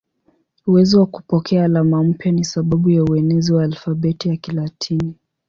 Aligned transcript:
Uwezo 0.67 0.99
wa 0.99 1.05
kupokea 1.05 1.65
alama 1.65 2.03
mpya 2.03 2.31
ni 2.31 2.43
sababu 2.43 2.89
ya 2.89 3.03
uenezi 3.03 3.53
wa 3.53 3.63
alfabeti 3.63 4.29
ya 4.29 4.37
Kilatini. 4.37 5.15